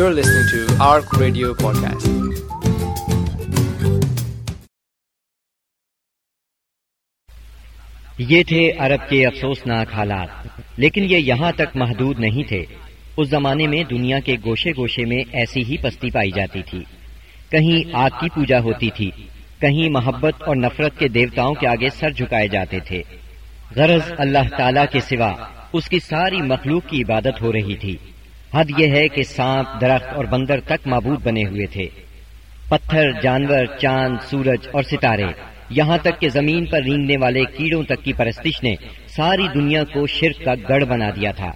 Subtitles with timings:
[0.00, 2.08] You're listening to Arc Radio Podcast.
[8.18, 10.28] یہ تھے عرب کے افسوسناک حالات،
[10.76, 12.64] لیکن یہ یہاں تک محدود نہیں تھے۔
[13.16, 16.84] اس زمانے میں دنیا کے گوشے گوشے میں ایسی ہی پستی پائی جاتی تھی۔
[17.50, 19.10] کہیں آگ کی پوجا ہوتی تھی،
[19.60, 23.02] کہیں محبت اور نفرت کے دیوتاؤں کے آگے سر جھکائے جاتے تھے۔
[23.76, 25.32] غرض اللہ تعالی کے سوا
[25.72, 27.96] اس کی ساری مخلوق کی عبادت ہو رہی تھی۔
[28.54, 31.88] حد یہ ہے کہ سانپ درخت اور بندر تک معبود بنے ہوئے تھے۔
[32.68, 35.24] پتھر، جانور، چاند، سورج اور ستارے۔
[35.70, 38.74] یہاں تک کہ زمین پر رینگنے والے کیڑوں تک کی پرستش نے
[39.06, 41.52] ساری دنیا کو شرک کا گڑھ بنا دیا تھا۔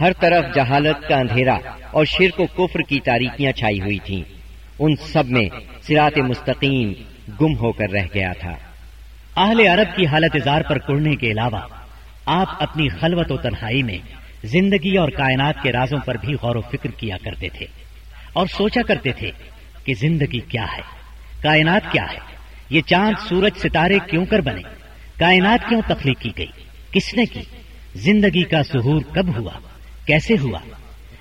[0.00, 1.58] ہر طرف جہالت کا اندھیرا
[1.90, 4.22] اور شرک و کفر کی تاریکیاں چھائی ہوئی تھیں۔
[4.78, 5.48] ان سب میں
[5.82, 6.92] سرات مستقیم
[7.40, 8.56] گم ہو کر رہ گیا تھا۔
[9.36, 11.60] اہل عرب کی حالت اظہار پر کڑنے کے علاوہ
[12.26, 16.60] آپ اپنی خلوت و تنہائی میں زندگی اور کائنات کے رازوں پر بھی غور و
[16.60, 17.66] فکر کیا کرتے تھے
[18.32, 19.30] اور سوچا کرتے تھے
[19.84, 20.82] کہ زندگی کیا ہے،
[21.42, 22.18] کائنات کیا ہے؟
[22.70, 24.62] یہ چاند سورج ستارے کیوں کر بنے؟
[25.18, 26.46] کائنات کیوں تخلیق کی گئی؟
[26.92, 27.40] کس نے کی؟
[27.94, 29.52] زندگی کا ظہور کب ہوا؟
[30.06, 30.58] کیسے ہوا؟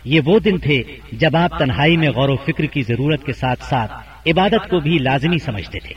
[0.03, 3.63] یہ وہ دن تھے جب آپ تنہائی میں غور و فکر کی ضرورت کے ساتھ
[3.63, 3.91] ساتھ
[4.29, 5.93] عبادت کو بھی لازمی سمجھتے تھے۔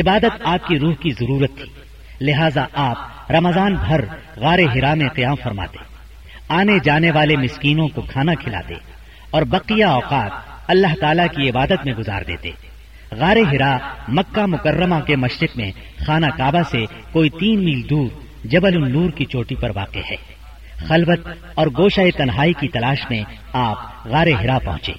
[0.00, 1.72] عبادت آپ کی روح کی ضرورت تھی،
[2.20, 4.04] لہذا آپ رمضان بھر
[4.36, 5.87] غار ہرا میں قیام فرماتے۔
[6.48, 8.74] آنے جانے والے مسکینوں کو کھانا کھلاتے
[9.30, 10.30] اور بقیہ اوقات
[10.68, 12.50] اللہ تعالی کی عبادت میں گزار دیتے
[13.10, 15.72] غار ہرا مکہ مکرمہ کے مشرق میں
[16.06, 18.08] خانہ کعبہ سے کوئی تین میل دور
[18.44, 20.16] جبل النور کی چوٹی پر واقع ہے۔
[20.88, 24.92] خلوت اور گوشہ تنہائی کی تلاش میں آپ غار ہرا پہنچے۔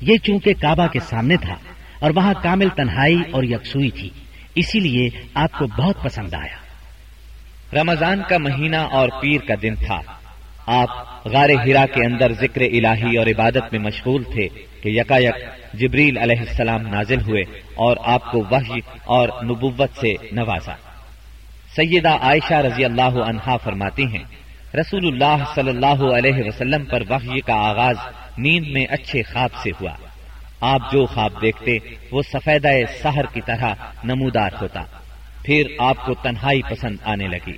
[0.00, 1.54] یہ چونکہ کعبہ کے سامنے تھا
[1.98, 4.10] اور وہاں کامل تنہائی اور یکسوئی تھی،
[4.54, 6.56] اسی لیے آپ کو بہت پسند آیا۔
[7.80, 10.00] رمضان کا مہینہ اور پیر کا دن تھا۔
[10.66, 10.88] آپ
[11.24, 14.48] غار ہرا کے اندر ذکر الہی اور عبادت میں مشغول تھے
[14.82, 15.34] کہ یکا یک
[15.74, 17.42] جبریل علیہ السلام نازل ہوئے
[17.74, 20.74] اور آپ کو وحی اور نبوت سے نوازا۔
[21.76, 24.24] سیدہ عائشہ رضی اللہ عنہا فرماتی ہیں،
[24.76, 27.96] رسول اللہ صلی اللہ علیہ وسلم پر وحی کا آغاز
[28.38, 29.92] نیند میں اچھے خواب سے ہوا۔
[30.60, 31.78] آپ جو خواب دیکھتے،
[32.10, 32.66] وہ سفید
[33.02, 33.74] سہر کی طرح
[34.04, 34.82] نمودار ہوتا۔
[35.42, 37.56] پھر آپ کو تنہائی پسند آنے لگی۔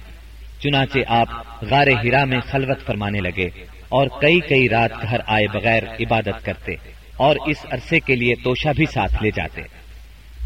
[0.63, 1.29] چنانچہ آپ
[1.63, 3.49] غار ہرا میں خلوت فرمانے لگے
[3.89, 6.73] اور کئی کئی رات گھر آئے بغیر عبادت کرتے
[7.17, 9.63] اور اس عرصے کے لیے توشا بھی ساتھ لے جاتے۔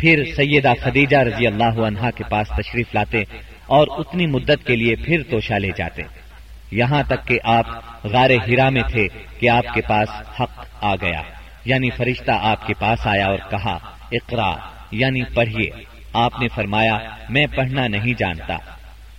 [0.01, 3.23] پھر سیدہ خدیجہ رضی اللہ عنہا کے پاس تشریف لاتے
[3.67, 6.03] اور اتنی مدت کے لیے پھر توشا لے جاتے۔
[6.71, 7.67] یہاں تک کہ آپ
[8.05, 9.07] غار ہرا میں تھے
[9.39, 10.09] کہ آپ کے پاس
[10.41, 11.23] حق آ گیا۔
[11.65, 13.79] یعنی فرشتہ آپ کے پاس آیا اور کہا،
[14.13, 14.55] اقرا
[14.91, 15.71] یعنی پڑھیے۔
[16.13, 16.99] آپ نے فرمایا،
[17.29, 18.57] میں پڑھنا نہیں جانتا۔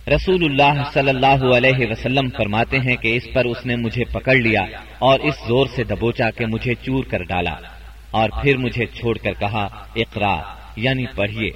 [0.06, 4.34] رسول اللہ صلی اللہ علیہ وسلم فرماتے ہیں کہ اس پر اس نے مجھے پکڑ
[4.34, 4.60] لیا
[4.98, 7.54] اور اس زور سے دبوچا کہ مجھے چور کر ڈالا
[8.10, 10.36] اور پھر مجھے چھوڑ کر کہا، اقرا
[10.76, 11.50] یعنی پڑھیے۔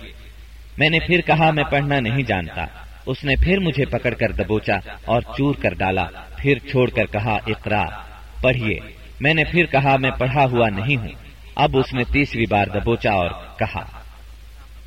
[0.78, 2.66] میں نے پھر کہا، میں پڑھنا نہیں جانتا۔
[3.06, 6.04] اس نے پھر مجھے پکڑ کر دبوچا اور چور کر ڈالا۔
[6.37, 7.84] پھر چھوڑ کر کہا، اقرا،
[8.41, 8.78] پڑھیے۔
[9.20, 11.12] میں نے پھر کہا، میں پڑھا ہوا نہیں ہوں۔
[11.54, 13.84] اب اس نے تیسری بار دبوچا اور کہا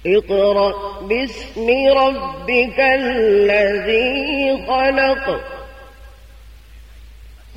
[0.06, 1.68] اقرأ باسم
[1.98, 5.42] ربك الذي خلق.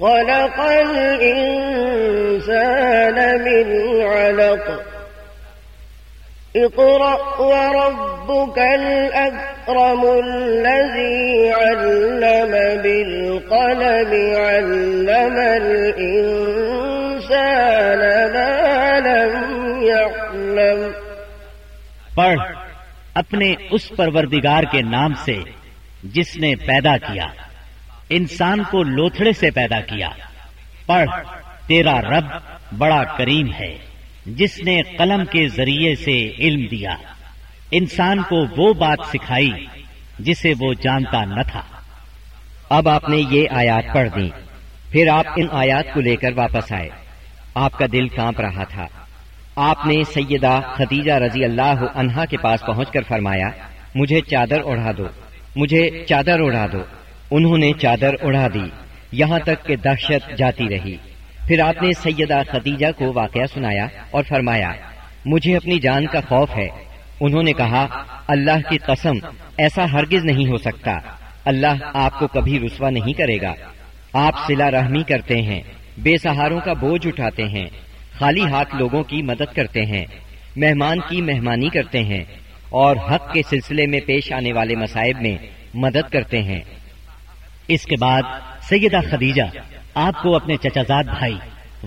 [0.00, 1.54] خلق الإنسان
[3.44, 3.66] من
[4.06, 4.82] علق.
[6.56, 16.43] اقرأ وربك الأكرم الذي علم بالقلم علم الإنسان.
[22.14, 22.40] پڑھ
[23.14, 25.38] اپنے اس پروردگار کے نام سے
[26.04, 27.26] جس نے پیدا کیا،
[28.10, 30.08] انسان کو لوتھڑے سے پیدا کیا۔
[30.86, 31.10] پڑھ،
[31.66, 32.24] تیرا رب
[32.78, 33.78] بڑا کریم ہے،
[34.26, 36.96] جس نے قلم کے ذریعے سے علم دیا۔
[37.70, 39.50] انسان کو وہ بات سکھائی
[40.18, 41.62] جسے وہ جانتا نہ تھا۔
[42.68, 44.30] اب آپ نے یہ آیات پڑھ دی
[44.90, 46.88] پھر آپ ان آیات کو لے کر واپس آئے۔
[47.54, 48.86] آپ کا دل کانپ رہا تھا۔
[49.56, 53.50] آپ نے سیدہ خدیجہ رضی اللہ عنہا کے پاس پہنچ کر فرمایا،
[53.94, 55.06] مجھے چادر اڑا دو،
[55.56, 56.82] مجھے چادر اڑا دو۔
[57.30, 58.68] انہوں نے چادر اڑا دی،
[59.12, 60.96] یہاں تک کہ دہشت جاتی رہی۔
[61.46, 64.72] پھر آپ نے سیدہ خدیجہ کو واقعہ سنایا اور فرمایا،
[65.24, 66.68] مجھے اپنی جان کا خوف ہے۔
[67.20, 67.86] انہوں نے کہا،
[68.26, 69.14] اللہ کی قسم،
[69.56, 70.98] ایسا ہرگز نہیں ہو سکتا۔
[71.44, 73.54] اللہ آپ کو کبھی رسوا نہیں کرے گا۔
[74.12, 75.60] آپ سلا رحمی کرتے ہیں،
[75.98, 77.66] بے سہاروں کا بوجھ اٹھاتے ہیں۔
[78.18, 80.04] خالی ہاتھ لوگوں کی مدد کرتے ہیں،
[80.56, 82.24] مہمان کی مہمانی کرتے ہیں،
[82.68, 85.36] اور حق کے سلسلے میں پیش آنے والے مسائب میں
[85.74, 86.60] مدد کرتے ہیں۔
[87.68, 88.22] اس کے بعد
[88.62, 89.42] سیدہ خدیجہ
[89.94, 91.34] آپ کو اپنے چچازاد بھائی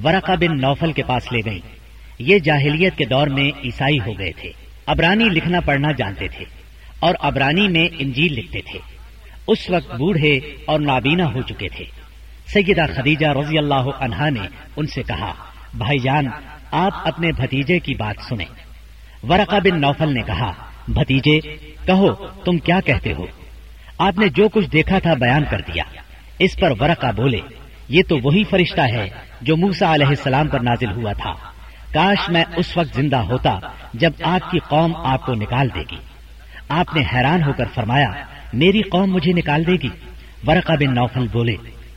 [0.04, 1.76] ورقہ بن نوفل کے پاس لے گئیں
[2.20, 4.52] یہ جاہلیت کے دور میں عیسائی ہو گئے تھے۔
[4.86, 6.46] ابرانی لکھنا پڑھنا جانتے تھے
[7.00, 8.80] اور ابرانی میں انجیل لکھتے تھے۔
[9.48, 11.86] اس وقت بوڑھے اور نابینا ہو چکے تھے۔
[12.48, 15.34] سیدہ خدیجہ رضی اللہ عنہا نے ان سے کہا
[15.78, 16.26] بھائی جان،
[16.72, 18.46] آپ اپنے بھتیجے کی بات سنیں۔
[19.30, 20.54] ورقہ بن نوفل نے کہا،
[20.88, 21.40] بھتیجے،
[21.86, 22.14] کہو،
[22.46, 23.26] تم کیا کہتے ہو؟
[23.98, 25.84] آپ نے جو کچھ دیکھا تھا بیان کر دیا۔
[26.40, 27.40] اس پر ورقہ بولے،
[27.90, 29.10] یہ تو وہی فرشتہ ہے
[29.42, 31.34] جو موسا علیہ السلام پر نازل ہوا تھا۔
[31.94, 33.60] کاش میں اس وقت زندہ ہوتا
[33.94, 35.98] جب آپ کی قوم آپ کو نکال دے گی۔
[36.70, 38.12] آپ نے حیران ہو کر فرمایا،
[38.54, 39.90] میری قوم مجھے نکال دے گی؟
[40.48, 41.56] ورقہ بن نوفل بولے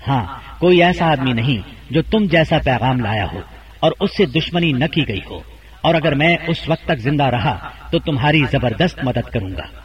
[0.08, 0.24] ہاں
[0.58, 3.40] کوئی ایسا آدمی نہیں جو تم جیسا پیغام لایا ہو۔
[3.80, 5.40] اور اس سے دشمنی نہ کی گئی ہو۔
[5.80, 9.80] اور اگر میں اس وقت تک زندہ رہا، تو تمہاری زبردست مدد کروں گا۔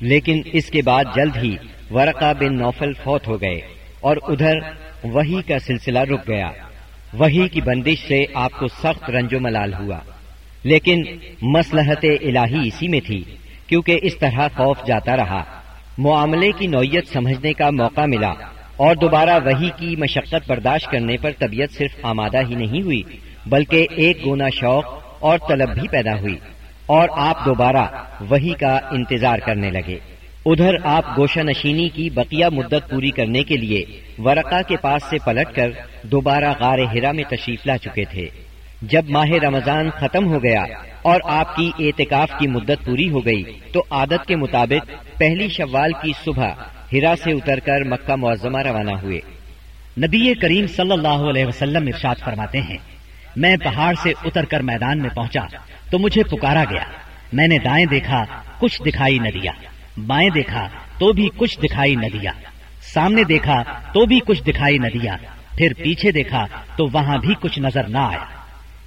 [0.00, 1.56] لیکن اس کے بعد جلد ہی
[1.90, 3.60] ورقہ بن نوفل فوت ہو گئے
[4.00, 4.54] اور ادھر
[5.04, 6.50] وہی کا سلسلہ رک گیا۔
[7.14, 9.98] وہی کی بندش سے آپ کو سخت رنج و ملال ہوا۔
[10.62, 11.02] لیکن
[11.42, 13.24] مسلحت الہی اسی میں تھی،
[13.66, 15.44] کیونکہ اس طرح خوف جاتا رہا۔
[15.98, 18.32] معاملے کی نوعیت سمجھنے کا موقع ملا
[18.76, 23.02] اور دوبارہ وہی کی مشقت برداشت کرنے پر طبیعت صرف آمادہ ہی نہیں ہوئی
[23.46, 24.84] بلکہ ایک گونا شوق
[25.20, 26.38] اور طلب بھی پیدا ہوئی
[26.86, 27.86] اور آپ دوبارہ
[28.20, 29.98] وہی کا انتظار کرنے لگے۔
[30.46, 33.84] ادھر آپ گوشہ نشینی کی بقیہ مدت پوری کرنے کے لیے
[34.18, 35.70] ورقہ کے پاس سے پلٹ کر
[36.02, 38.28] دوبارہ غار ہرا میں تشریف لا چکے تھے۔
[38.82, 40.64] جب ماہ رمضان ختم ہو گیا
[41.02, 43.42] اور آپ کی اعتکاف کی مدت پوری ہو گئی
[43.72, 46.48] تو عادت کے مطابق پہلی شوال کی صبح
[46.92, 49.20] ہرا سے اتر کر مکہ معظمہ روانہ ہوئے۔
[49.98, 52.76] نبی کریم صلی اللہ علیہ وسلم ارشاد فرماتے ہیں
[53.36, 55.46] میں پہاڑ سے اتر کر میدان میں پہنچا
[55.90, 56.84] تو مجھے پکارا گیا۔
[57.32, 58.24] میں نے دائیں دیکھا،
[58.58, 59.52] کچھ دکھائی نہ دیا۔
[60.06, 60.68] بائیں دیکھا
[60.98, 62.32] تو بھی کچھ دکھائی نہ دیا۔
[62.94, 65.16] سامنے دیکھا تو بھی کچھ دکھائی نہ دیا۔
[65.56, 66.46] پھر پیچھے دیکھا
[66.76, 68.24] تو وہاں بھی کچھ نظر نہ آیا۔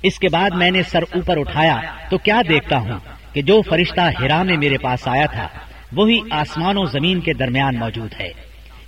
[0.03, 2.99] اس کے بعد میں نے سر اوپر اٹھایا تو کیا دیکھتا ہوں
[3.33, 5.47] کہ جو فرشتہ ہرا میں میرے پاس آیا تھا،
[5.91, 8.29] وہی آسمان و زمین کے درمیان موجود ہے۔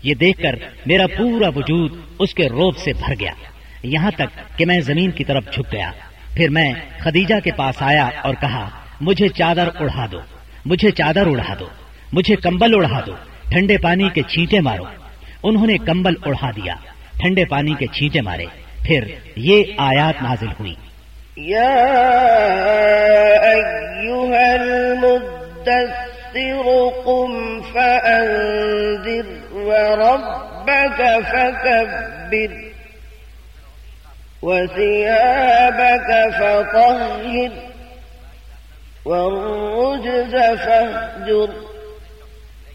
[0.04, 0.56] یہ دیکھ کر
[0.86, 3.32] میرا پورا وجود اس کے روب سے بھر گیا۔
[3.86, 5.92] یہاں تک کہ میں زمین کی طرف جھک گیا۔
[6.34, 8.70] پھر میں خدیجہ کے پاس آیا اور کہا،
[9.02, 10.20] مجھے چادر اڑا دو،
[10.66, 11.66] مجھے چادر اڑا دو،
[12.14, 13.14] مجھے کمبل اڑا دو،
[13.50, 14.84] ٹھنڈے پانی کے چھینٹے مارو۔
[15.44, 16.76] انہوں نے کمبل اڑا دیا،
[17.12, 18.46] ٹھنڈے پانی کے چھینٹے مارے۔
[18.84, 19.04] پھر
[19.36, 20.74] یہ آیات نازل ہوئی۔
[27.06, 32.75] قم فأنذر وربك فكبر
[34.46, 37.50] وثيابك فطهر
[39.06, 41.50] والرجز فاهجر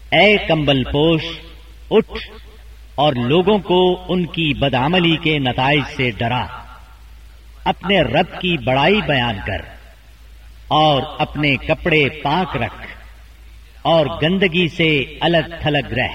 [0.09, 1.21] اے کمبل پوش،
[1.91, 2.31] اٹھ
[2.95, 6.45] اور لوگوں کو ان کی بدعملی کے نتائج سے ڈرا۔
[7.65, 9.61] اپنے رب کی بڑائی بیان کر
[10.67, 12.87] اور اپنے کپڑے پاک رکھ
[13.81, 16.07] اور گندگی سے الگ تھلگ رہ۔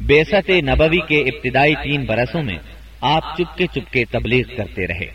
[0.00, 2.58] بیست نبوی کے ابتدائی تین برسوں میں
[3.02, 5.06] آپ چپکے چپکے تبلیغ کرتے رہے۔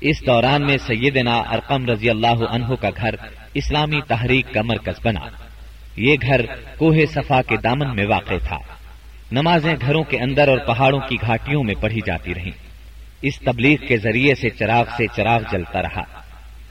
[0.00, 3.14] اس دوران میں سیدنا ارقم رضی اللہ عنہ کا گھر
[3.54, 5.20] اسلامی تحریک کا مرکز بنا۔
[5.96, 6.40] یہ گھر
[6.78, 8.58] کوہ صفا کے دامن میں واقع تھا۔
[9.32, 12.50] نمازیں گھروں کے اندر اور پہاڑوں کی گھاٹیوں میں پڑھی جاتی رہیں۔
[13.22, 16.02] اس تبلیغ کے ذریعے سے چراغ سے چراغ جلتا رہا۔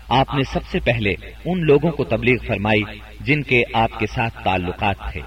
[0.09, 1.13] آپ نے سب سے پہلے
[1.45, 2.83] ان لوگوں کو تبلیغ فرمائی
[3.19, 5.21] جن کے آپ کے ساتھ تعلقات تھے۔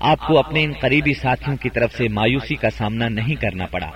[0.00, 3.90] آپ کو اپنے ان قریبی ساتھیوں کی طرف سے مایوسی کا سامنا نہیں کرنا پڑا۔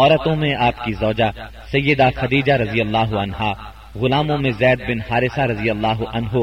[0.00, 1.30] عورتوں میں آپ کی زوجہ
[1.72, 3.52] سیدہ خدیجہ رضی اللہ عنہا،
[3.94, 6.38] غلاموں میں زید بن حارثہ رضی اللہ عنہ،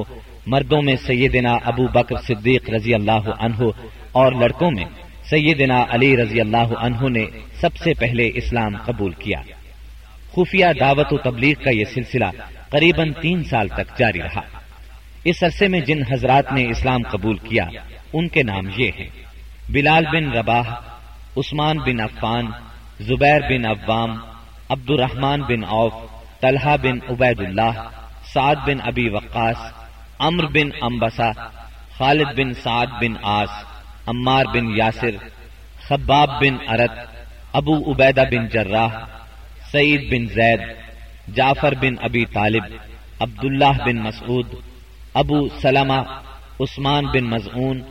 [0.46, 3.64] مردوں میں سیدنا ابو بکر صدیق رضی اللہ عنہ
[4.12, 4.86] اور لڑکوں میں
[5.30, 7.26] سیدنا علی رضی اللہ عنہ نے
[7.62, 9.42] سب سے پہلے اسلام قبول کیا۔
[10.32, 12.26] خفیہ دعوت و تبلیغ کا یہ سلسلہ
[12.70, 14.42] قریب تین سال تک جاری رہا۔
[15.24, 17.66] اس عرصے میں جن حضرات نے اسلام قبول کیا،
[18.14, 19.10] ان کے نام یہ ہیں،
[19.70, 20.70] بلال بن رباح،
[21.38, 22.46] عثمان بن عفان
[23.00, 24.18] زبیر بن عوام
[24.70, 25.94] عبد الرحمان بن عوف،
[26.40, 27.88] طلحہ بن عبید اللہ
[28.34, 29.58] سعد بن ابی وقاص
[30.20, 31.32] امر بن امبسا
[31.98, 33.50] خالد بن سعد بن آس
[34.08, 35.16] عمار بن یاسر،
[35.88, 36.92] خباب بن ارت
[37.54, 38.90] ابو عبیدہ بن جراح،
[39.72, 40.62] سعید بن زید،
[41.36, 42.64] جعفر بن ابی طالب،
[43.20, 44.46] عبداللہ بن مسعود،
[45.14, 46.02] ابو سلمہ،
[46.60, 47.82] عثمان بن مضعون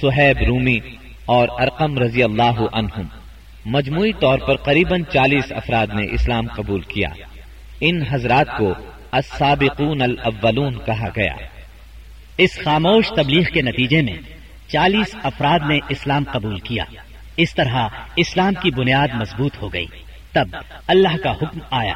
[0.00, 0.78] سہیب رومی
[1.26, 3.06] اور ارقم رضی اللہ عنہم۔
[3.64, 7.08] مجموعی طور پر قریب چالیس افراد نے اسلام قبول کیا۔
[7.80, 8.74] ان حضرات کو
[9.10, 11.32] السابقون الاولون کہا گیا۔
[12.38, 14.16] اس خاموش تبلیغ کے نتیجے میں
[14.68, 16.84] چالیس افراد نے اسلام قبول کیا۔
[17.36, 19.86] اس طرح اسلام کی بنیاد مضبوط ہو گئی۔
[20.32, 20.48] تب
[20.86, 21.94] اللہ کا حکم آیا۔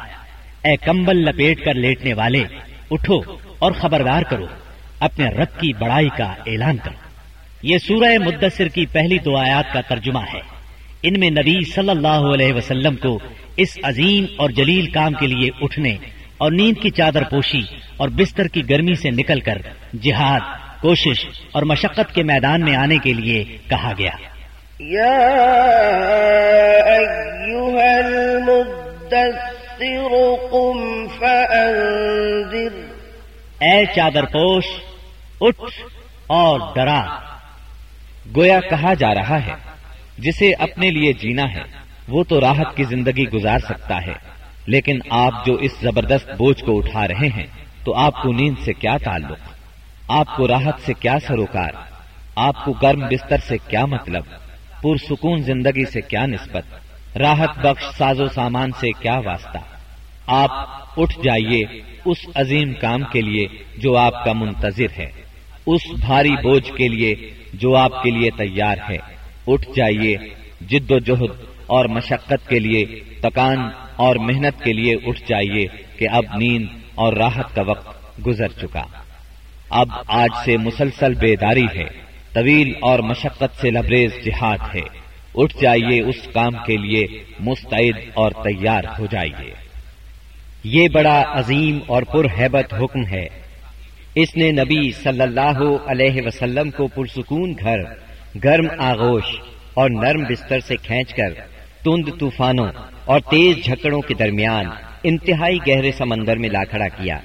[0.63, 2.43] اے کمبل لپیٹ کر لیٹنے والے،
[2.91, 3.21] اٹھو
[3.59, 4.45] اور خبردار کرو۔
[4.99, 7.09] اپنے رب کی بڑائی کا اعلان کرو۔
[7.63, 10.58] یہ سورہ مدثر کی پہلی دو آیات کا ترجمہ ہے۔
[11.03, 13.19] ان میں نبی صلی اللہ علیہ وسلم کو
[13.57, 15.95] اس عظیم اور جلیل کام کے لیے اٹھنے
[16.37, 17.61] اور نیند کی چادر پوشی
[17.97, 19.57] اور بستر کی گرمی سے نکل کر
[20.01, 20.39] جہاد
[20.81, 24.11] کوشش اور مشقت کے میدان میں آنے کے لیے کہا گیا۔
[24.79, 25.19] یا
[30.51, 32.77] قم فانذر۔
[33.61, 34.65] اے چادر پوش
[35.41, 35.61] اٹھ
[36.27, 37.19] اور ڈرا۔
[38.35, 39.69] گویا کہا جا رہا ہے۔
[40.19, 41.63] جسے اپنے لیے جینا ہے،
[42.07, 44.13] وہ تو راحت کی زندگی گزار سکتا ہے۔
[44.65, 47.45] لیکن آپ جو اس زبردست بوجھ کو اٹھا رہے ہیں،
[47.83, 49.37] تو آپ کو نیند سے کیا تعلق؟
[50.07, 51.71] آپ کو راحت سے کیا سروکار؟
[52.35, 54.23] آپ کو گرم بستر سے کیا مطلب؟
[54.81, 56.63] پرسکون زندگی سے کیا نسبت؟
[57.17, 59.57] راحت بخش ساز و سامان سے کیا واسطہ؟
[60.27, 60.51] آپ
[60.97, 61.63] اٹھ جائیے
[62.05, 63.47] اس عظیم کام کے لیے
[63.77, 65.11] جو آپ کا منتظر ہے،
[65.65, 67.15] اس بھاری بوجھ کے لیے
[67.53, 68.97] جو آپ کے لیے تیار ہے۔
[69.53, 70.15] اٹھ جائیے،
[70.67, 72.85] جد و جہد اور مشقت کے لیے،
[73.19, 73.57] تکان
[73.95, 78.83] اور محنت کے لیے اٹھ جائیے کہ اب نیند اور راحت کا وقت گزر چکا۔
[79.69, 81.87] اب آج سے مسلسل بیداری ہے،
[82.33, 84.99] طویل اور مشقت سے لبریز جہاد ہے۔
[85.35, 89.53] اٹھ جائیے اس کام کے لیے، مستعد اور تیار ہو جائیے۔
[90.63, 93.27] یہ بڑا عظیم اور پرہیبت حکم ہے۔
[94.15, 97.77] اس نے نبی صلی اللہ علیہ وسلم کو پرسکون گھر
[98.43, 99.23] گرم آغوش
[99.73, 101.33] اور نرم بستر سے کھینچ کر
[101.83, 102.67] تند طوفانوں
[103.05, 104.65] اور تیز جھکڑوں کے درمیان
[105.03, 107.19] انتہائی گہرے سمندر میں لا کھڑا کیا۔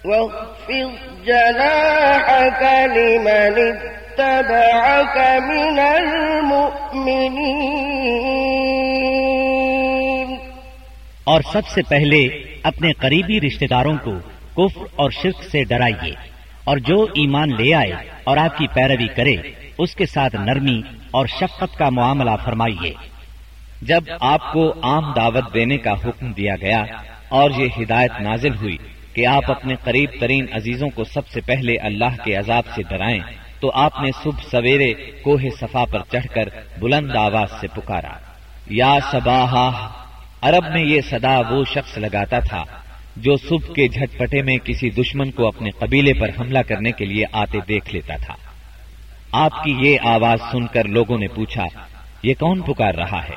[0.04, 0.90] واخفض
[1.25, 2.62] جناحك
[2.96, 7.34] لمن اتبعك من المؤمنين.
[11.25, 12.26] اور سب سے پہلے
[12.62, 14.12] اپنے قریبی رشتہ داروں کو
[14.56, 16.14] کفر اور شرک سے ڈرائیے
[16.64, 17.92] اور جو ایمان لے آئے
[18.25, 19.37] اور آپ کی پیروی کرے،
[19.78, 22.92] اس کے ساتھ نرمی اور شفقت کا معاملہ فرمائیے۔
[23.82, 26.84] جب آپ کو عام دعوت دینے کا حکم دیا گیا
[27.28, 28.76] اور یہ ہدایت نازل ہوئی
[29.14, 33.21] کہ آپ اپنے قریب ترین عزیزوں کو سب سے پہلے اللہ کے عذاب سے ڈرائیں،
[33.61, 34.92] تو آپ نے صبح سویرے
[35.23, 38.18] کوہ صفا پر چڑھ کر بلند آواز سے پکارا،
[38.66, 39.54] یا سباہ
[40.42, 42.64] عرب میں یہ صدا وہ شخص لگاتا تھا
[43.16, 47.04] جو صبح کے جھٹ پٹے میں کسی دشمن کو اپنے قبیلے پر حملہ کرنے کے
[47.04, 48.35] لیے آتے دیکھ لیتا تھا۔
[49.33, 51.64] آپ کی یہ آواز سن کر لوگوں نے پوچھا،
[52.23, 53.37] یہ کون پکار رہا ہے؟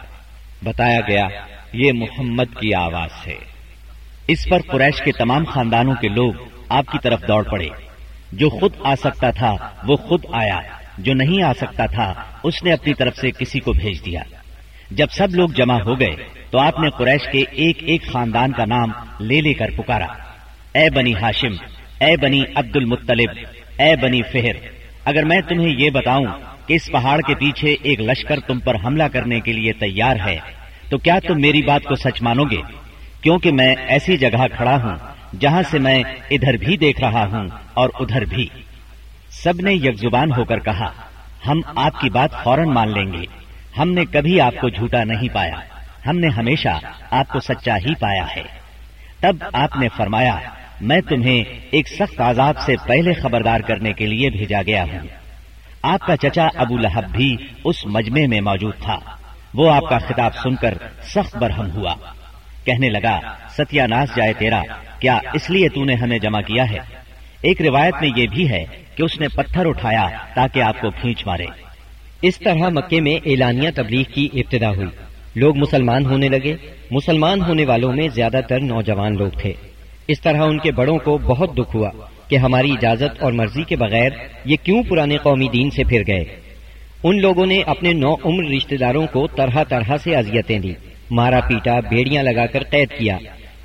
[0.63, 1.27] بتایا گیا،
[1.73, 3.56] یہ محمد کی آواز ہے۔
[4.27, 6.33] اس پر قریش کے تمام خاندانوں کے لوگ
[6.69, 7.69] آپ کی طرف دوڑ پڑے۔
[8.31, 9.55] جو خود آ سکتا تھا،
[9.87, 10.59] وہ خود آیا۔
[10.97, 14.21] جو نہیں آ سکتا تھا، اس نے اپنی طرف سے کسی کو بھیج دیا۔
[14.91, 16.15] جب سب لوگ جمع ہو گئے،
[16.51, 20.07] تو آپ نے قریش کے ایک ایک خاندان کا نام لے لے کر پکارا۔
[20.73, 21.53] اے بنی ہاشم،
[21.99, 23.29] اے بنی عبد المطلب
[23.79, 24.55] اے بنی فہر،
[25.05, 26.25] اگر میں تمہیں یہ بتاؤں
[26.67, 30.37] کہ اس پہاڑ کے پیچھے ایک لشکر تم پر حملہ کرنے کے لیے تیار ہے،
[30.89, 32.86] تو کیا تم میری بات کو سچ مانو گے؟
[33.21, 34.97] کیونکہ میں ایسی جگہ کھڑا ہوں
[35.39, 38.47] جہاں سے میں ادھر بھی دیکھ رہا ہوں اور ادھر بھی۔
[39.29, 40.91] سب نے یک زبان ہو کر کہا،
[41.47, 43.25] ہم آپ کی بات فوراً مان لیں گے۔
[43.77, 45.55] ہم نے کبھی آپ کو جھوٹا نہیں پایا۔
[46.07, 46.79] ہم نے ہمیشہ
[47.11, 48.43] آپ کو سچا ہی پایا ہے۔
[49.19, 50.39] تب آپ نے فرمایا،
[50.81, 55.07] میں تمہیں ایک سخت عذاب سے پہلے خبردار کرنے کے لیے بھیجا گیا ہوں۔
[55.81, 58.99] آپ کا چچا ابو لہب بھی اس مجمع میں موجود تھا۔
[59.53, 61.95] وہ آپ کا خطاب سن کر سخت برہم ہوا۔
[62.67, 63.19] کہنے لگا،
[63.49, 64.61] ستیہ ناس جائے تیرا،
[64.99, 66.77] کیا اس لیے تو نے ہمیں جمع کیا ہے؟
[67.41, 71.27] ایک روایت میں یہ بھی ہے کہ اس نے پتھر اٹھایا تاکہ آپ کو کھینچ
[71.27, 71.45] مارے۔
[72.21, 74.87] اس طرح مکے میں اعلانیہ تبلیغ کی ابتدا ہوئی۔
[75.35, 76.55] لوگ مسلمان ہونے لگے۔
[76.91, 79.53] مسلمان ہونے والوں میں زیادہ تر نوجوان لوگ تھے۔
[80.07, 81.89] اس طرح ان کے بڑوں کو بہت دکھ ہوا
[82.27, 84.09] کہ ہماری اجازت اور مرضی کے بغیر
[84.45, 86.23] یہ کیوں پرانے قومی دین سے پھر گئے۔
[87.03, 90.73] ان لوگوں نے اپنے نو عمر رشتہ داروں کو طرح طرح سے اذیتیں دی
[91.11, 93.17] مارا پیٹا بیڑیاں لگا کر قید کیا۔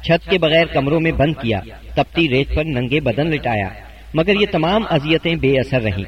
[0.03, 1.61] چھت کے بغیر کمروں میں بند کیا۔
[1.95, 3.69] تپتی ریت پر ننگے بدن لٹایا۔
[4.15, 6.05] مگر یہ تمام اذیتیں بے اثر رہیں۔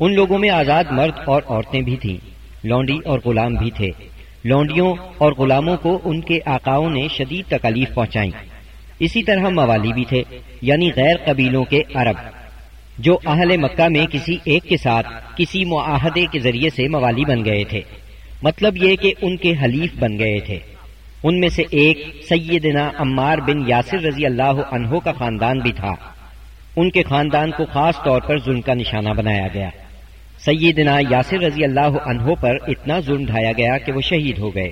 [0.00, 2.16] ان لوگوں میں آزاد مرد اور عورتیں بھی تھیں۔
[2.64, 3.90] لونڈی اور غلام بھی تھے۔
[4.44, 8.30] لونڈیوں اور غلاموں کو ان کے آقاؤں نے شدید تکلیف پہنچائیں
[8.98, 10.22] اسی طرح موالی بھی تھے
[10.62, 12.16] یعنی غیر قبیلوں کے عرب،
[12.98, 15.06] جو اہل مکہ میں کسی ایک کے ساتھ،
[15.36, 17.80] کسی معاہدے کے ذریعے سے موالی بن گئے تھے۔
[18.42, 20.58] مطلب یہ کہ ان کے حلیف بن گئے تھے۔
[21.22, 25.94] ان میں سے ایک سیدنا عمار بن یاسر رضی اللہ عنہ کا خاندان بھی تھا۔
[26.76, 29.68] ان کے خاندان کو خاص طور پر ظلم کا نشانہ بنایا گیا۔
[30.38, 34.70] سیدنا یاسر رضی اللہ عنہ پر اتنا ظلم ڈھایا گیا کہ وہ شہید ہو گئے۔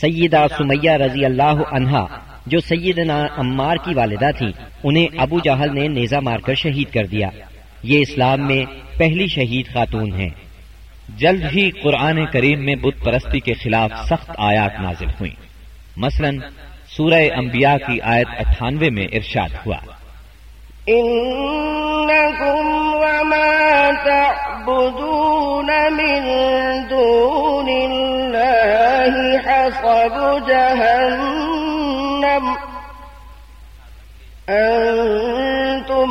[0.00, 2.06] سیدہ سمیہ رضی اللہ عنہا
[2.46, 4.52] جو سیدنا عمار کی والدہ تھی،
[4.84, 7.28] انہیں ابو جہل نے نیزہ مار کر شہید کر دیا۔
[7.82, 8.64] یہ اسلام میں
[8.98, 10.28] پہلی شہید خاتون ہیں۔
[11.08, 15.42] جلد ہی قرآن کریم میں بت پرستی کے خلاف سخت آیات نازل ہوئیں۔
[15.96, 16.28] مثلا،
[16.96, 19.76] سورہ انبیاء کی آیت اٹھانوے میں ارشاد ہوا۔
[20.88, 26.22] إنكم وما تعبدون من
[26.90, 29.12] دون الله
[29.46, 31.12] حصب جهنم
[34.48, 36.10] أنتم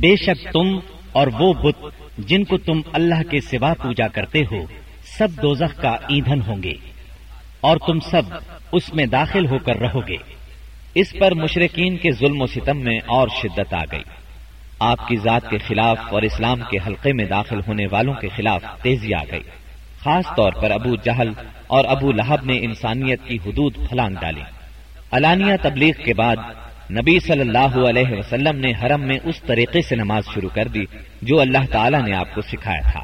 [0.00, 0.78] بے شک تم
[1.12, 1.84] اور وہ بت
[2.18, 4.58] جن کو تم اللہ کے سوا پوجا کرتے ہو،
[5.18, 6.72] سب دوزخ کا ایندھن ہوں گے
[7.60, 8.22] اور تم سب
[8.72, 10.16] اس میں داخل ہو کر رہو گے۔
[10.94, 14.02] اس پر مشرقین کے ظلم و ستم میں اور شدت آ گئی۔
[14.78, 18.62] آپ کی ذات کے خلاف اور اسلام کے حلقے میں داخل ہونے والوں کے خلاف
[18.82, 19.42] تیزی آ گئی۔
[20.00, 21.30] خاص طور پر ابو جہل
[21.66, 24.42] اور ابو لہب نے انسانیت کی حدود پھلانگ ڈالی۔
[25.12, 26.36] علانیہ تبلیغ کے بعد
[26.90, 30.84] نبی صلی اللہ علیہ وسلم نے حرم میں اس طریقے سے نماز شروع کر دی
[31.22, 33.00] جو اللہ تعالی نے آپ کو سکھایا تھا۔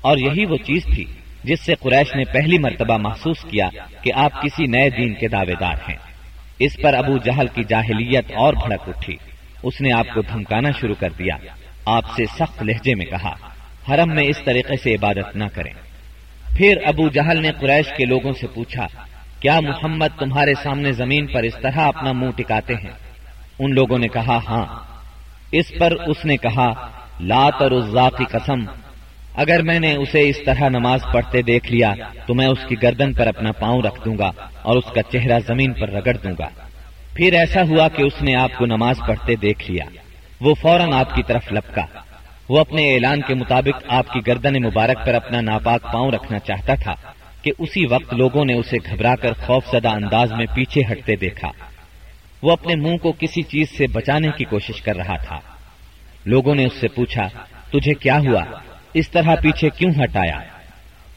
[0.00, 1.04] اور یہی وہ چیز تھی
[1.44, 3.68] جس سے قریش نے پہلی مرتبہ محسوس کیا
[4.02, 5.96] کہ آپ کسی نئے دین کے دعوے دار ہیں۔
[6.58, 9.16] اس پر ابو جہل کی جاہلیت اور بھڑک اٹھی۔
[9.62, 11.36] اس نے آپ کو دھمکانا شروع کر دیا۔
[11.84, 13.34] آپ سے سخت لہجے میں کہا،
[13.88, 15.72] حرم میں اس طریقے سے عبادت نہ کریں۔
[16.56, 18.86] پھر ابو جہل نے قریش کے لوگوں سے پوچھا،
[19.40, 23.07] کیا محمد تمہارے سامنے زمین پر اس طرح اپنا منہ ٹکاتے ہیں؟
[23.58, 24.66] ان لوگوں نے کہا ہاں۔
[25.52, 26.72] اس پر اس نے کہا
[27.20, 27.70] لات اور
[28.18, 28.64] کی قسم،
[29.34, 31.94] اگر میں نے اسے اس طرح نماز پڑھتے دیکھ لیا،
[32.26, 34.30] تو میں اس کی گردن پر اپنا پاؤں رکھ دوں گا
[34.62, 36.48] اور اس کا چہرہ زمین پر رگڑ دوں گا۔
[37.14, 39.84] پھر ایسا ہوا کہ اس نے آپ کو نماز پڑھتے دیکھ لیا۔
[40.40, 41.86] وہ فوراً آپ کی طرف لپکا۔
[42.48, 46.74] وہ اپنے اعلان کے مطابق آپ کی گردن مبارک پر اپنا ناپاک پاؤں رکھنا چاہتا
[46.74, 46.94] تھا
[47.42, 51.50] کہ اسی وقت لوگوں نے اسے گھبرا کر خوف زدہ انداز میں پیچھے ہٹتے دیکھا۔
[52.42, 55.40] وہ اپنے منہ کو کسی چیز سے بچانے کی کوشش کر رہا تھا۔
[56.24, 57.28] لوگوں نے اس سے پوچھا،
[57.70, 58.44] تجھے کیا ہوا؟
[58.94, 60.40] اس طرح پیچھے کیوں ہٹایا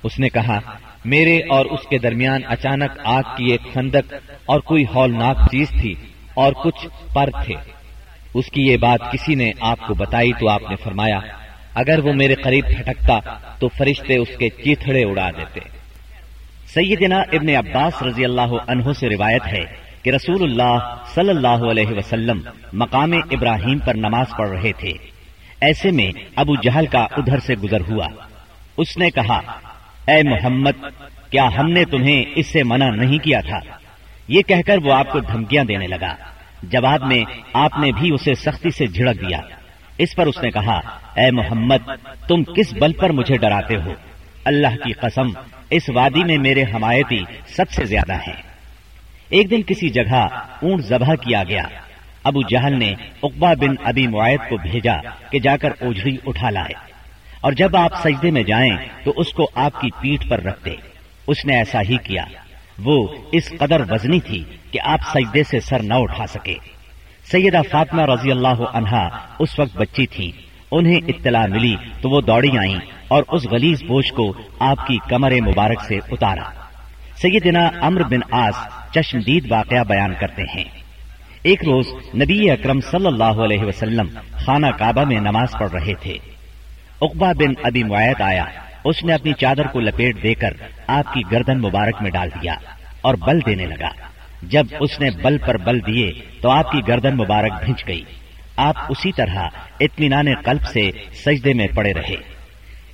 [0.03, 0.59] اس نے کہا،
[1.05, 4.13] میرے اور اس کے درمیان اچانک آگ کی ایک خندق
[4.45, 5.95] اور کوئی ہولناک چیز تھی
[6.33, 7.55] اور کچھ پر تھے۔
[8.33, 11.19] اس کی یہ بات کسی نے آپ کو بتائی تو آپ نے فرمایا،
[11.73, 13.19] اگر وہ میرے قریب پھٹکتا
[13.59, 15.59] تو فرشتے اس کے چیتھڑے اڑا دیتے۔
[16.67, 21.87] سیدنا ابن عباس رضی اللہ عنہ سے روایت ہے کہ رسول اللہ صلی اللہ علیہ
[21.87, 22.41] وسلم
[22.73, 24.91] مقام ابراہیم پر نماز پڑھ رہے تھے۔
[25.61, 28.07] ایسے میں ابو جہل کا ادھر سے گزر ہوا۔
[28.77, 29.41] اس نے کہا،
[30.07, 30.85] اے محمد،
[31.29, 33.59] کیا ہم نے تمہیں اس سے منع نہیں کیا تھا؟
[34.27, 36.15] یہ کہہ کر وہ آپ کو دھمکیاں دینے لگا۔
[36.63, 39.39] جواب میں، آپ نے بھی اسے سختی سے جھڑک دیا۔
[39.97, 40.79] اس پر اس نے کہا،
[41.15, 41.89] اے محمد،
[42.27, 43.93] تم کس بل پر مجھے ڈراتے ہو؟
[44.45, 45.27] اللہ کی قسم،
[45.69, 48.50] اس وادی میں میرے حمایتی سب سے زیادہ ہیں۔
[49.31, 50.27] ایک دن کسی جگہ
[50.61, 51.63] اونٹ ذبح کیا گیا۔
[52.23, 54.95] ابو جہل نے اقبا بن ابی معاہد کو بھیجا
[55.31, 56.73] کہ جا کر اوجھڑی اٹھا لائے۔
[57.41, 60.75] اور جب آپ سجدے میں جائیں تو اس کو آپ کی پیٹھ پر رکھ دے۔
[61.27, 62.25] اس نے ایسا ہی کیا۔
[62.83, 66.55] وہ اس قدر وزنی تھی کہ آپ سجدے سے سر نہ اٹھا سکے۔
[67.31, 70.31] سیدہ فاطمہ رضی اللہ عنہا اس وقت بچی تھی
[70.71, 75.31] انہیں اطلاع ملی تو وہ دوڑی آئیں اور اس غلیز بوجھ کو آپ کی کمر
[75.31, 76.49] مبارک سے اتارا۔
[77.15, 80.63] سیدنا امر بن آس چشمدید واقعہ بیان کرتے ہیں۔
[81.43, 86.17] ایک روز نبی اکرم صلی اللہ علیہ وسلم خانہ کعبہ میں نماز پڑھ رہے تھے۔
[87.01, 88.45] اقبا بن ابی معیت آیا۔
[88.85, 90.49] اس نے اپنی چادر کو لپیٹ دے کر
[90.87, 92.55] آپ کی گردن مبارک میں ڈال دیا
[93.01, 93.89] اور بل دینے لگا۔
[94.41, 98.03] جب اس نے بل پر بل دیے تو آپ کی گردن مبارک بھنچ گئی۔
[98.55, 99.47] آپ اسی طرح
[99.79, 100.91] اطمینان قلب سے
[101.25, 102.15] سجدے میں پڑے رہے۔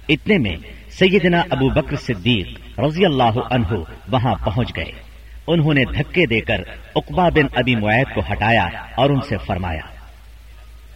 [0.09, 0.55] اتنے میں
[0.89, 3.75] سیدنا ابو بکر صدیق رضی اللہ عنہ
[4.11, 5.06] وہاں پہنچ گئے۔
[5.47, 6.61] انہوں نے دھکے دے کر
[6.95, 9.81] اقبا بن ابی معیت کو ہٹایا اور ان سے فرمایا۔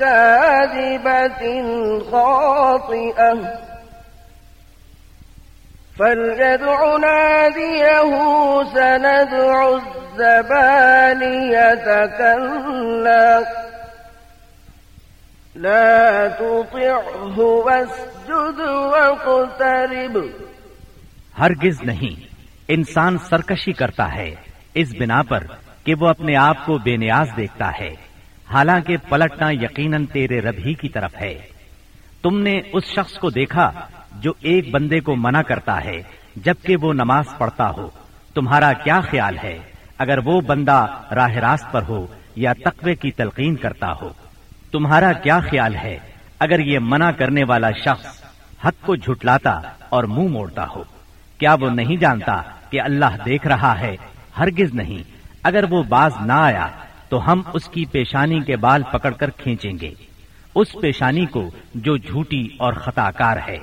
[0.00, 1.42] كاذبة
[2.12, 3.38] خاطئة
[5.98, 8.12] فليدع ناديه
[8.64, 9.68] سندع
[10.16, 11.74] الزبانية
[12.06, 13.63] كلا
[15.56, 20.18] لا تطعه واسجد واقترب.
[21.38, 22.26] ہرگز نہیں،
[22.68, 24.34] انسان سرکشی کرتا ہے،
[24.74, 25.44] اس بنا پر
[25.84, 27.94] کہ وہ اپنے آپ کو بے نیاز دیکھتا ہے۔
[28.52, 31.38] حالانکہ پلٹنا یقیناً تیرے رب ہی کی طرف ہے۔
[32.22, 33.70] تم نے اس شخص کو دیکھا
[34.12, 36.02] جو ایک بندے کو منع کرتا ہے،
[36.36, 37.90] جبکہ وہ نماز پڑھتا ہو۔
[38.34, 39.58] تمہارا کیا خیال ہے؟
[39.98, 44.08] اگر وہ بندہ راہ راست پر ہو یا تقوی کی تلقین کرتا ہو۔
[44.74, 45.98] تمہارا کیا خیال ہے؟
[46.40, 48.24] اگر یہ منع کرنے والا شخص
[48.64, 50.82] حق کو جھٹلاتا اور منہ موڑتا ہو،
[51.38, 53.96] کیا وہ نہیں جانتا کہ اللہ دیکھ رہا ہے؟
[54.38, 55.02] ہرگز نہیں۔
[55.42, 56.68] اگر وہ باز نہ آیا،
[57.08, 59.94] تو ہم اس کی پیشانی کے بال پکڑ کر کھینچیں گے۔
[60.54, 63.58] اس پیشانی کو جو جھوٹی اور خطا کار ہے۔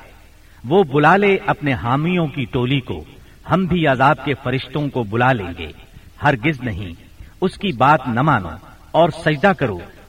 [0.64, 3.04] وہ بلا لے اپنے حامیوں کی ٹولی کو۔
[3.52, 5.72] ہم بھی عذاب کے فرشتوں کو بلا لیں گے۔
[6.24, 7.04] ہرگز نہیں۔
[7.42, 8.50] اس کی بات نہ مانو
[8.92, 9.80] اور سجدہ کرو۔